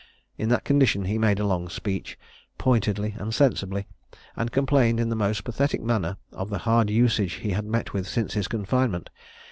[0.35, 2.17] In that condition he made a long speech,
[2.57, 3.85] pointedly and sensibly;
[4.35, 8.07] and complained in the most pathetic manner of the hard usage he had met with
[8.07, 9.11] since his confinement.